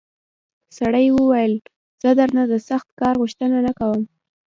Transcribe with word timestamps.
سړي 0.77 1.07
وویل 1.17 1.53
زه 2.01 2.09
درنه 2.19 2.43
د 2.51 2.53
سخت 2.69 2.89
کار 2.99 3.13
غوښتنه 3.21 3.57
نه 3.67 3.71
کوم. 3.79 4.01